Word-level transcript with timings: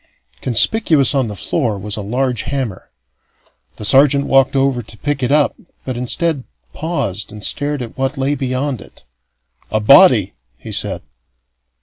Conspicuous 0.41 1.13
on 1.13 1.27
the 1.27 1.35
floor 1.35 1.77
was 1.77 1.95
a 1.95 2.01
large 2.01 2.41
hammer. 2.41 2.89
The 3.75 3.85
sergeant 3.85 4.25
walked 4.25 4.55
over 4.55 4.81
to 4.81 4.97
pick 4.97 5.21
it 5.21 5.31
up, 5.31 5.55
but, 5.85 5.95
instead, 5.95 6.43
paused 6.73 7.31
and 7.31 7.43
stared 7.43 7.83
at 7.83 7.95
what 7.95 8.17
lay 8.17 8.33
beyond 8.33 8.81
it. 8.81 9.03
"A 9.69 9.79
body!" 9.79 10.33
he 10.57 10.71
said. 10.71 11.03